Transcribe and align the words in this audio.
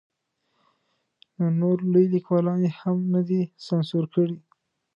نو 1.37 1.45
نور 1.59 1.77
لوی 1.91 2.05
لیکوالان 2.15 2.59
یې 2.65 2.71
هم 2.79 2.97
نه 3.13 3.21
دي 3.27 3.41
سانسور 3.67 4.03
کړي. 4.13 4.37